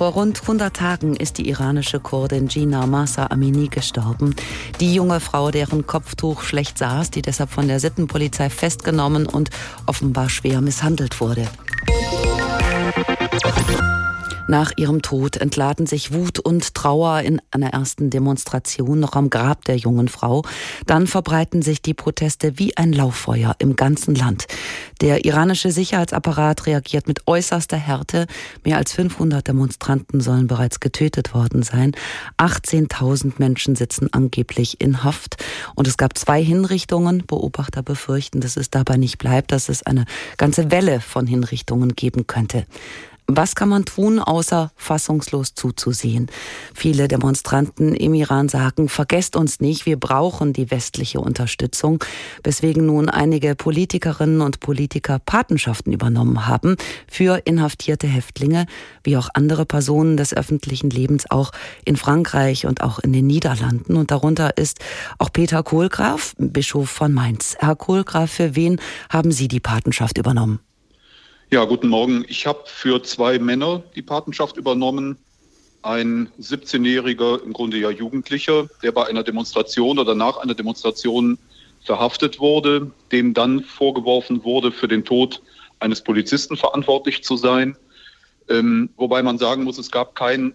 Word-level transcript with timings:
Vor 0.00 0.12
rund 0.12 0.40
100 0.40 0.74
Tagen 0.74 1.14
ist 1.14 1.36
die 1.36 1.50
iranische 1.50 2.00
Kurdin 2.00 2.48
Gina 2.48 2.86
Masa 2.86 3.26
Amini 3.26 3.68
gestorben. 3.68 4.34
Die 4.80 4.94
junge 4.94 5.20
Frau, 5.20 5.50
deren 5.50 5.86
Kopftuch 5.86 6.40
schlecht 6.40 6.78
saß, 6.78 7.10
die 7.10 7.20
deshalb 7.20 7.50
von 7.50 7.68
der 7.68 7.80
Sittenpolizei 7.80 8.48
festgenommen 8.48 9.26
und 9.26 9.50
offenbar 9.84 10.30
schwer 10.30 10.62
misshandelt 10.62 11.20
wurde. 11.20 11.46
Nach 14.50 14.72
ihrem 14.76 15.00
Tod 15.00 15.36
entladen 15.36 15.86
sich 15.86 16.12
Wut 16.12 16.40
und 16.40 16.74
Trauer 16.74 17.20
in 17.20 17.40
einer 17.52 17.68
ersten 17.68 18.10
Demonstration 18.10 18.98
noch 18.98 19.12
am 19.12 19.30
Grab 19.30 19.64
der 19.64 19.76
jungen 19.76 20.08
Frau. 20.08 20.42
Dann 20.86 21.06
verbreiten 21.06 21.62
sich 21.62 21.82
die 21.82 21.94
Proteste 21.94 22.58
wie 22.58 22.76
ein 22.76 22.92
Lauffeuer 22.92 23.54
im 23.60 23.76
ganzen 23.76 24.16
Land. 24.16 24.48
Der 25.02 25.24
iranische 25.24 25.70
Sicherheitsapparat 25.70 26.66
reagiert 26.66 27.06
mit 27.06 27.28
äußerster 27.28 27.76
Härte. 27.76 28.26
Mehr 28.64 28.78
als 28.78 28.92
500 28.92 29.46
Demonstranten 29.46 30.20
sollen 30.20 30.48
bereits 30.48 30.80
getötet 30.80 31.32
worden 31.32 31.62
sein. 31.62 31.92
18.000 32.36 33.34
Menschen 33.38 33.76
sitzen 33.76 34.12
angeblich 34.12 34.80
in 34.80 35.04
Haft. 35.04 35.36
Und 35.76 35.86
es 35.86 35.96
gab 35.96 36.18
zwei 36.18 36.42
Hinrichtungen. 36.42 37.22
Beobachter 37.24 37.84
befürchten, 37.84 38.40
dass 38.40 38.56
es 38.56 38.68
dabei 38.68 38.96
nicht 38.96 39.18
bleibt, 39.18 39.52
dass 39.52 39.68
es 39.68 39.84
eine 39.84 40.06
ganze 40.38 40.72
Welle 40.72 41.00
von 41.00 41.28
Hinrichtungen 41.28 41.94
geben 41.94 42.26
könnte. 42.26 42.66
Was 43.36 43.54
kann 43.54 43.68
man 43.68 43.84
tun, 43.84 44.18
außer 44.18 44.72
fassungslos 44.74 45.54
zuzusehen? 45.54 46.26
Viele 46.74 47.06
Demonstranten 47.06 47.94
im 47.94 48.14
Iran 48.14 48.48
sagen, 48.48 48.88
vergesst 48.88 49.36
uns 49.36 49.60
nicht, 49.60 49.86
wir 49.86 49.98
brauchen 49.98 50.52
die 50.52 50.72
westliche 50.72 51.20
Unterstützung, 51.20 52.02
weswegen 52.42 52.86
nun 52.86 53.08
einige 53.08 53.54
Politikerinnen 53.54 54.40
und 54.40 54.58
Politiker 54.58 55.20
Patenschaften 55.20 55.92
übernommen 55.92 56.48
haben 56.48 56.74
für 57.08 57.42
inhaftierte 57.44 58.08
Häftlinge, 58.08 58.66
wie 59.04 59.16
auch 59.16 59.28
andere 59.34 59.64
Personen 59.64 60.16
des 60.16 60.34
öffentlichen 60.34 60.90
Lebens 60.90 61.30
auch 61.30 61.52
in 61.84 61.96
Frankreich 61.96 62.66
und 62.66 62.82
auch 62.82 62.98
in 62.98 63.12
den 63.12 63.28
Niederlanden. 63.28 63.96
Und 63.96 64.10
darunter 64.10 64.56
ist 64.56 64.80
auch 65.18 65.32
Peter 65.32 65.62
Kohlgraf, 65.62 66.34
Bischof 66.38 66.90
von 66.90 67.12
Mainz. 67.12 67.54
Herr 67.60 67.76
Kohlgraf, 67.76 68.30
für 68.30 68.56
wen 68.56 68.80
haben 69.08 69.30
Sie 69.30 69.46
die 69.46 69.60
Patenschaft 69.60 70.18
übernommen? 70.18 70.58
Ja, 71.52 71.64
guten 71.64 71.88
Morgen. 71.88 72.24
Ich 72.28 72.46
habe 72.46 72.62
für 72.66 73.02
zwei 73.02 73.40
Männer 73.40 73.82
die 73.96 74.02
Patenschaft 74.02 74.56
übernommen. 74.56 75.18
Ein 75.82 76.28
17-jähriger, 76.40 77.42
im 77.42 77.52
Grunde 77.52 77.76
ja 77.76 77.90
Jugendlicher, 77.90 78.68
der 78.84 78.92
bei 78.92 79.08
einer 79.08 79.24
Demonstration 79.24 79.98
oder 79.98 80.14
nach 80.14 80.36
einer 80.36 80.54
Demonstration 80.54 81.38
verhaftet 81.82 82.38
wurde, 82.38 82.92
dem 83.10 83.34
dann 83.34 83.64
vorgeworfen 83.64 84.44
wurde, 84.44 84.70
für 84.70 84.86
den 84.86 85.04
Tod 85.04 85.42
eines 85.80 86.02
Polizisten 86.02 86.56
verantwortlich 86.56 87.24
zu 87.24 87.36
sein. 87.36 87.76
Ähm, 88.48 88.90
wobei 88.96 89.20
man 89.24 89.36
sagen 89.36 89.64
muss, 89.64 89.76
es 89.76 89.90
gab 89.90 90.14
kein, 90.14 90.54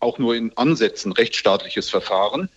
auch 0.00 0.18
nur 0.18 0.34
in 0.34 0.50
Ansätzen, 0.56 1.12
rechtsstaatliches 1.12 1.90
Verfahren. 1.90 2.48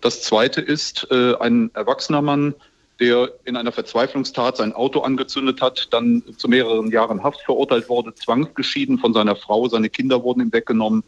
Das 0.00 0.22
zweite 0.22 0.60
ist 0.60 1.06
äh, 1.12 1.36
ein 1.36 1.70
erwachsener 1.74 2.22
Mann, 2.22 2.56
der 3.00 3.30
in 3.44 3.56
einer 3.56 3.72
Verzweiflungstat 3.72 4.56
sein 4.56 4.72
Auto 4.72 5.00
angezündet 5.00 5.60
hat, 5.60 5.88
dann 5.92 6.22
zu 6.36 6.48
mehreren 6.48 6.90
Jahren 6.90 7.22
Haft 7.22 7.40
verurteilt 7.42 7.88
wurde, 7.88 8.14
zwangsgeschieden 8.14 8.98
von 8.98 9.12
seiner 9.14 9.36
Frau, 9.36 9.68
seine 9.68 9.88
Kinder 9.88 10.22
wurden 10.22 10.40
ihm 10.40 10.52
weggenommen. 10.52 11.04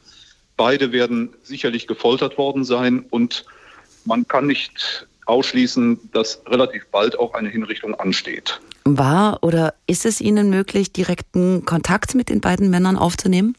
Beide 0.56 0.92
werden 0.92 1.30
sicherlich 1.42 1.86
gefoltert 1.86 2.38
worden 2.38 2.64
sein 2.64 3.04
und 3.10 3.44
man 4.04 4.26
kann 4.28 4.46
nicht 4.46 5.06
ausschließen, 5.26 5.98
dass 6.12 6.42
relativ 6.46 6.86
bald 6.90 7.18
auch 7.18 7.34
eine 7.34 7.48
Hinrichtung 7.48 7.94
ansteht. 7.94 8.60
War 8.84 9.42
oder 9.42 9.74
ist 9.86 10.06
es 10.06 10.20
Ihnen 10.20 10.50
möglich, 10.50 10.92
direkten 10.92 11.64
Kontakt 11.64 12.14
mit 12.14 12.28
den 12.28 12.40
beiden 12.40 12.70
Männern 12.70 12.96
aufzunehmen? 12.96 13.56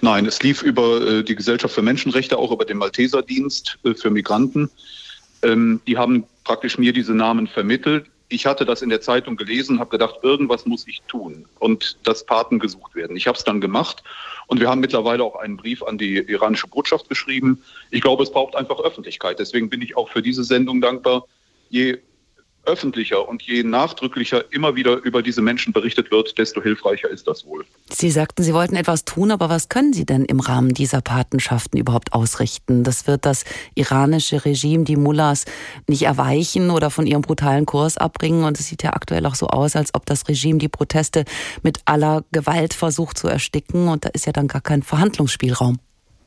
Nein, 0.00 0.26
es 0.26 0.42
lief 0.42 0.62
über 0.62 1.00
äh, 1.00 1.24
die 1.24 1.34
Gesellschaft 1.34 1.74
für 1.74 1.82
Menschenrechte, 1.82 2.38
auch 2.38 2.52
über 2.52 2.64
den 2.64 2.78
Malteserdienst 2.78 3.78
äh, 3.84 3.94
für 3.94 4.10
Migranten. 4.10 4.70
Ähm, 5.42 5.80
die 5.86 5.98
haben 5.98 6.24
praktisch 6.44 6.78
mir 6.78 6.92
diese 6.92 7.14
Namen 7.14 7.46
vermittelt. 7.46 8.06
Ich 8.28 8.46
hatte 8.46 8.64
das 8.64 8.80
in 8.80 8.88
der 8.88 9.02
Zeitung 9.02 9.36
gelesen, 9.36 9.78
habe 9.78 9.90
gedacht, 9.90 10.16
irgendwas 10.22 10.64
muss 10.64 10.86
ich 10.86 11.02
tun 11.02 11.44
und 11.58 11.98
dass 12.04 12.24
Paten 12.24 12.58
gesucht 12.58 12.94
werden. 12.94 13.14
Ich 13.14 13.26
habe 13.26 13.36
es 13.36 13.44
dann 13.44 13.60
gemacht 13.60 14.02
und 14.46 14.58
wir 14.58 14.70
haben 14.70 14.80
mittlerweile 14.80 15.22
auch 15.22 15.36
einen 15.36 15.58
Brief 15.58 15.82
an 15.82 15.98
die 15.98 16.16
iranische 16.16 16.66
Botschaft 16.66 17.10
geschrieben. 17.10 17.62
Ich 17.90 18.00
glaube, 18.00 18.22
es 18.22 18.32
braucht 18.32 18.56
einfach 18.56 18.80
Öffentlichkeit. 18.80 19.38
Deswegen 19.38 19.68
bin 19.68 19.82
ich 19.82 19.96
auch 19.96 20.08
für 20.08 20.22
diese 20.22 20.44
Sendung 20.44 20.80
dankbar. 20.80 21.26
Je 21.68 21.98
öffentlicher 22.64 23.28
und 23.28 23.42
je 23.42 23.62
nachdrücklicher 23.62 24.44
immer 24.52 24.76
wieder 24.76 25.02
über 25.02 25.22
diese 25.22 25.42
Menschen 25.42 25.72
berichtet 25.72 26.10
wird, 26.10 26.38
desto 26.38 26.62
hilfreicher 26.62 27.08
ist 27.08 27.26
das 27.26 27.44
wohl. 27.44 27.64
Sie 27.90 28.10
sagten, 28.10 28.42
Sie 28.42 28.54
wollten 28.54 28.76
etwas 28.76 29.04
tun, 29.04 29.30
aber 29.30 29.48
was 29.48 29.68
können 29.68 29.92
Sie 29.92 30.06
denn 30.06 30.24
im 30.24 30.40
Rahmen 30.40 30.72
dieser 30.72 31.00
Patenschaften 31.00 31.78
überhaupt 31.78 32.12
ausrichten? 32.12 32.84
Das 32.84 33.06
wird 33.06 33.26
das 33.26 33.44
iranische 33.74 34.44
Regime, 34.44 34.84
die 34.84 34.96
Mullahs, 34.96 35.44
nicht 35.88 36.02
erweichen 36.02 36.70
oder 36.70 36.90
von 36.90 37.06
ihrem 37.06 37.22
brutalen 37.22 37.66
Kurs 37.66 37.98
abbringen. 37.98 38.44
Und 38.44 38.60
es 38.60 38.68
sieht 38.68 38.82
ja 38.82 38.92
aktuell 38.92 39.26
auch 39.26 39.34
so 39.34 39.48
aus, 39.48 39.74
als 39.74 39.94
ob 39.94 40.06
das 40.06 40.28
Regime 40.28 40.58
die 40.58 40.68
Proteste 40.68 41.24
mit 41.62 41.80
aller 41.84 42.24
Gewalt 42.30 42.74
versucht 42.74 43.18
zu 43.18 43.28
ersticken. 43.28 43.88
Und 43.88 44.04
da 44.04 44.10
ist 44.10 44.26
ja 44.26 44.32
dann 44.32 44.48
gar 44.48 44.60
kein 44.60 44.82
Verhandlungsspielraum. 44.82 45.78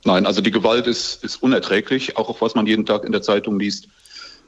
Nein, 0.03 0.25
also 0.27 0.41
die 0.41 0.51
Gewalt 0.51 0.85
ist, 0.85 1.23
ist 1.23 1.41
unerträglich, 1.41 2.15
auch 2.15 2.29
auf 2.29 2.41
was 2.41 2.53
man 2.53 2.67
jeden 2.67 2.85
Tag 2.85 3.05
in 3.05 3.11
der 3.11 3.23
Zeitung 3.23 3.59
liest. 3.59 3.87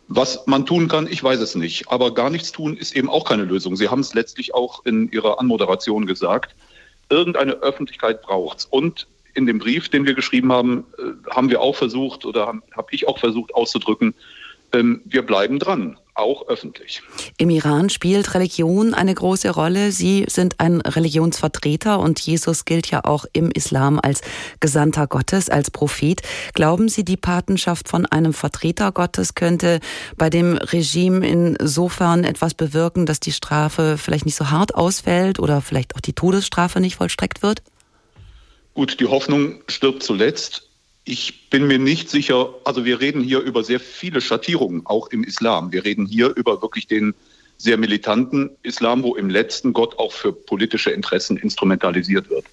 Was 0.07 0.47
man 0.47 0.65
tun 0.65 0.87
kann, 0.87 1.07
ich 1.07 1.21
weiß 1.21 1.39
es 1.39 1.55
nicht. 1.55 1.89
Aber 1.89 2.13
gar 2.13 2.29
nichts 2.29 2.51
tun 2.51 2.77
ist 2.77 2.95
eben 2.95 3.09
auch 3.09 3.25
keine 3.25 3.43
Lösung. 3.43 3.75
Sie 3.75 3.89
haben 3.89 3.99
es 3.99 4.13
letztlich 4.13 4.53
auch 4.53 4.85
in 4.85 5.11
Ihrer 5.11 5.39
Anmoderation 5.39 6.05
gesagt. 6.05 6.55
Irgendeine 7.09 7.53
Öffentlichkeit 7.53 8.21
braucht 8.21 8.59
es. 8.59 8.65
Und 8.65 9.07
in 9.33 9.45
dem 9.45 9.59
Brief, 9.59 9.89
den 9.89 10.05
wir 10.05 10.13
geschrieben 10.13 10.51
haben, 10.51 10.85
äh, 10.97 11.31
haben 11.31 11.49
wir 11.49 11.61
auch 11.61 11.75
versucht 11.75 12.25
oder 12.25 12.47
habe 12.47 12.61
hab 12.75 12.93
ich 12.93 13.07
auch 13.07 13.19
versucht 13.19 13.53
auszudrücken, 13.53 14.13
ähm, 14.73 15.01
wir 15.05 15.21
bleiben 15.21 15.59
dran 15.59 15.97
auch 16.17 16.47
öffentlich. 16.47 17.01
Im 17.37 17.49
Iran 17.49 17.89
spielt 17.89 18.33
Religion 18.33 18.93
eine 18.93 19.13
große 19.13 19.49
Rolle. 19.49 19.91
Sie 19.91 20.25
sind 20.27 20.59
ein 20.59 20.81
Religionsvertreter 20.81 21.99
und 21.99 22.19
Jesus 22.19 22.65
gilt 22.65 22.89
ja 22.89 23.05
auch 23.05 23.25
im 23.33 23.51
Islam 23.51 23.99
als 24.01 24.21
Gesandter 24.59 25.07
Gottes, 25.07 25.49
als 25.49 25.71
Prophet. 25.71 26.21
Glauben 26.53 26.89
Sie, 26.89 27.03
die 27.03 27.17
Patenschaft 27.17 27.87
von 27.87 28.05
einem 28.05 28.33
Vertreter 28.33 28.91
Gottes 28.91 29.35
könnte 29.35 29.79
bei 30.17 30.29
dem 30.29 30.57
Regime 30.57 31.27
insofern 31.27 32.23
etwas 32.23 32.53
bewirken, 32.53 33.05
dass 33.05 33.19
die 33.19 33.31
Strafe 33.31 33.97
vielleicht 33.97 34.25
nicht 34.25 34.35
so 34.35 34.49
hart 34.49 34.75
ausfällt 34.75 35.39
oder 35.39 35.61
vielleicht 35.61 35.95
auch 35.95 36.01
die 36.01 36.13
Todesstrafe 36.13 36.79
nicht 36.79 36.95
vollstreckt 36.95 37.43
wird? 37.43 37.61
Gut, 38.73 38.99
die 38.99 39.07
Hoffnung 39.07 39.63
stirbt 39.67 40.03
zuletzt. 40.03 40.66
Ich 41.09 41.49
bin 41.49 41.67
mir 41.67 41.79
nicht 41.79 42.09
sicher, 42.09 42.53
also 42.65 42.83
wir 42.83 42.99
reden 42.99 43.21
hier 43.21 43.39
über 43.39 43.63
sehr 43.63 43.79
viele 43.79 44.19
Schattierungen, 44.19 44.85
auch 44.85 45.07
im 45.07 45.23
Islam. 45.23 45.71
Wir 45.71 45.85
reden 45.85 46.05
hier 46.05 46.35
über 46.35 46.61
wirklich 46.61 46.85
den 46.85 47.15
sehr 47.57 47.77
militanten 47.77 48.49
Islam, 48.63 49.03
wo 49.03 49.15
im 49.15 49.29
letzten 49.29 49.71
Gott 49.71 49.97
auch 49.99 50.11
für 50.11 50.33
politische 50.33 50.91
Interessen 50.91 51.37
instrumentalisiert 51.37 52.29
wird. 52.29 52.43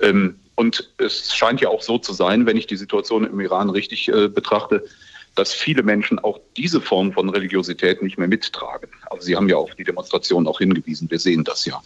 Ähm, 0.00 0.36
und 0.54 0.92
es 0.98 1.34
scheint 1.34 1.62
ja 1.62 1.70
auch 1.70 1.80
so 1.80 1.96
zu 1.96 2.12
sein, 2.12 2.44
wenn 2.44 2.58
ich 2.58 2.66
die 2.66 2.76
Situation 2.76 3.24
im 3.24 3.40
Iran 3.40 3.70
richtig 3.70 4.08
äh, 4.08 4.28
betrachte, 4.28 4.84
dass 5.34 5.54
viele 5.54 5.82
Menschen 5.82 6.18
auch 6.18 6.38
diese 6.58 6.82
Form 6.82 7.10
von 7.10 7.30
Religiosität 7.30 8.02
nicht 8.02 8.18
mehr 8.18 8.28
mittragen. 8.28 8.90
Also 9.10 9.24
Sie 9.24 9.34
haben 9.34 9.48
ja 9.48 9.56
auf 9.56 9.74
die 9.76 9.82
Demonstration 9.82 10.46
auch 10.46 10.58
hingewiesen, 10.58 11.10
wir 11.10 11.18
sehen 11.18 11.42
das 11.42 11.64
ja. 11.64 11.82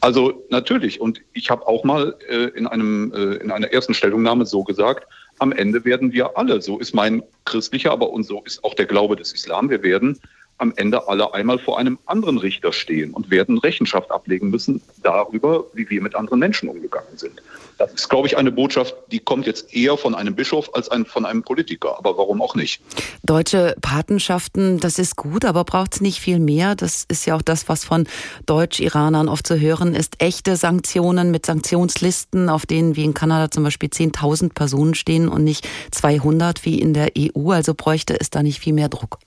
Also 0.00 0.46
natürlich, 0.48 0.98
und 0.98 1.20
ich 1.34 1.50
habe 1.50 1.66
auch 1.68 1.84
mal 1.84 2.16
äh, 2.26 2.48
in, 2.56 2.66
einem, 2.66 3.12
äh, 3.12 3.34
in 3.34 3.50
einer 3.50 3.70
ersten 3.70 3.92
Stellungnahme 3.92 4.46
so 4.46 4.64
gesagt, 4.64 5.06
am 5.38 5.52
Ende 5.52 5.84
werden 5.84 6.12
wir 6.12 6.36
alle, 6.36 6.60
so 6.60 6.78
ist 6.78 6.94
mein 6.94 7.22
christlicher, 7.44 7.92
aber 7.92 8.10
und 8.10 8.24
so 8.24 8.42
ist 8.44 8.64
auch 8.64 8.74
der 8.74 8.86
Glaube 8.86 9.16
des 9.16 9.32
Islam, 9.32 9.70
wir 9.70 9.82
werden 9.82 10.20
am 10.58 10.72
Ende 10.76 11.08
alle 11.08 11.32
einmal 11.34 11.58
vor 11.58 11.78
einem 11.78 11.98
anderen 12.06 12.38
Richter 12.38 12.72
stehen 12.72 13.12
und 13.12 13.30
werden 13.30 13.58
Rechenschaft 13.58 14.10
ablegen 14.10 14.50
müssen 14.50 14.82
darüber, 15.02 15.64
wie 15.72 15.88
wir 15.88 16.02
mit 16.02 16.14
anderen 16.14 16.40
Menschen 16.40 16.68
umgegangen 16.68 17.16
sind. 17.16 17.40
Das 17.78 17.92
ist, 17.92 18.08
glaube 18.08 18.26
ich, 18.26 18.36
eine 18.36 18.50
Botschaft, 18.50 18.96
die 19.12 19.20
kommt 19.20 19.46
jetzt 19.46 19.72
eher 19.72 19.96
von 19.96 20.16
einem 20.16 20.34
Bischof 20.34 20.74
als 20.74 20.88
ein, 20.88 21.06
von 21.06 21.24
einem 21.24 21.44
Politiker. 21.44 21.96
Aber 21.96 22.18
warum 22.18 22.42
auch 22.42 22.56
nicht? 22.56 22.82
Deutsche 23.22 23.76
Patenschaften, 23.80 24.78
das 24.80 24.98
ist 24.98 25.14
gut, 25.14 25.44
aber 25.44 25.62
braucht 25.62 25.94
es 25.94 26.00
nicht 26.00 26.18
viel 26.18 26.40
mehr? 26.40 26.74
Das 26.74 27.04
ist 27.08 27.24
ja 27.24 27.36
auch 27.36 27.42
das, 27.42 27.68
was 27.68 27.84
von 27.84 28.08
Deutsch-Iranern 28.46 29.28
oft 29.28 29.46
zu 29.46 29.60
hören 29.60 29.94
ist. 29.94 30.20
Echte 30.20 30.56
Sanktionen 30.56 31.30
mit 31.30 31.46
Sanktionslisten, 31.46 32.48
auf 32.48 32.66
denen 32.66 32.96
wie 32.96 33.04
in 33.04 33.14
Kanada 33.14 33.48
zum 33.48 33.62
Beispiel 33.62 33.90
10.000 33.90 34.54
Personen 34.54 34.94
stehen 34.94 35.28
und 35.28 35.44
nicht 35.44 35.68
200 35.92 36.64
wie 36.64 36.80
in 36.80 36.94
der 36.94 37.12
EU. 37.16 37.52
Also 37.52 37.74
bräuchte 37.74 38.18
es 38.18 38.30
da 38.30 38.42
nicht 38.42 38.58
viel 38.58 38.72
mehr 38.72 38.88
Druck. 38.88 39.20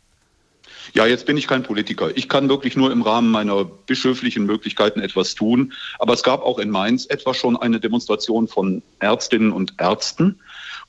Ja, 0.93 1.05
jetzt 1.05 1.25
bin 1.25 1.37
ich 1.37 1.47
kein 1.47 1.63
Politiker. 1.63 2.15
Ich 2.15 2.27
kann 2.27 2.49
wirklich 2.49 2.75
nur 2.75 2.91
im 2.91 3.01
Rahmen 3.01 3.31
meiner 3.31 3.65
bischöflichen 3.65 4.45
Möglichkeiten 4.45 4.99
etwas 4.99 5.35
tun. 5.35 5.73
Aber 5.99 6.13
es 6.13 6.23
gab 6.23 6.43
auch 6.43 6.59
in 6.59 6.69
Mainz 6.69 7.05
etwa 7.05 7.33
schon 7.33 7.57
eine 7.57 7.79
Demonstration 7.79 8.47
von 8.47 8.81
Ärztinnen 8.99 9.51
und 9.51 9.75
Ärzten. 9.77 10.39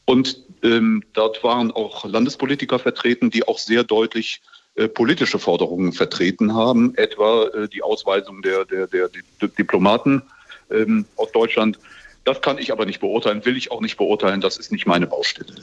Und 0.05 0.39
ähm, 0.63 1.03
dort 1.13 1.45
waren 1.45 1.71
auch 1.71 2.05
Landespolitiker 2.05 2.79
vertreten, 2.79 3.31
die 3.31 3.47
auch 3.47 3.59
sehr 3.59 3.85
deutlich 3.85 4.43
äh, 4.75 4.89
politische 4.89 5.39
Forderungen 5.39 5.93
vertreten 5.93 6.55
haben, 6.55 6.95
etwa 6.97 7.45
äh, 7.49 7.69
die 7.69 7.83
Ausweisung 7.83 8.43
der, 8.43 8.65
der, 8.65 8.87
der, 8.87 9.09
der 9.41 9.49
Diplomaten 9.49 10.23
ähm, 10.71 11.05
aus 11.17 11.31
Deutschland 11.33 11.79
Das 12.25 12.41
kann 12.41 12.59
ich 12.59 12.71
aber 12.71 12.87
nicht 12.87 13.01
beurteilen, 13.01 13.45
will 13.45 13.57
ich 13.57 13.71
auch 13.71 13.81
nicht 13.81 13.97
beurteilen. 13.97 14.41
Das 14.41 14.57
ist 14.57 14.71
nicht 14.71 14.87
meine 14.87 15.07
Baustelle. 15.07 15.55